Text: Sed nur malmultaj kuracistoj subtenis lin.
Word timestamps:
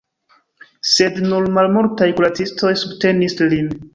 Sed 0.91 1.19
nur 1.25 1.51
malmultaj 1.59 2.09
kuracistoj 2.21 2.75
subtenis 2.85 3.39
lin. 3.55 3.73